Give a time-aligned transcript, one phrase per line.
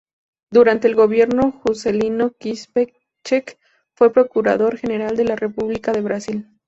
[0.49, 3.59] Durante el gobierno Juscelino Kubitschek
[3.93, 6.47] fue procurador general de la República de Brasil.